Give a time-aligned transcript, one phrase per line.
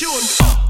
[0.00, 0.60] Tune up.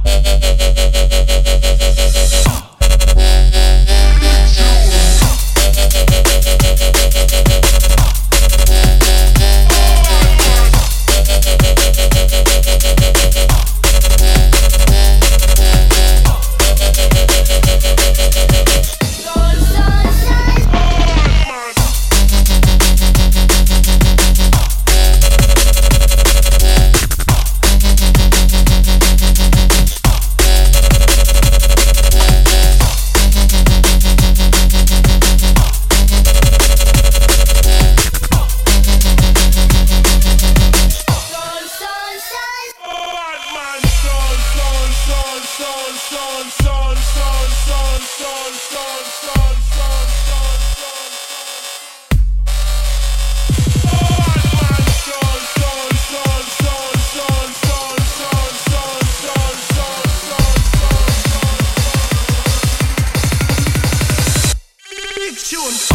[65.50, 65.89] tune.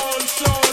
[0.00, 0.69] soul, soul.